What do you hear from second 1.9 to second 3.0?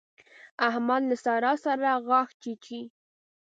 غاښ چيچي.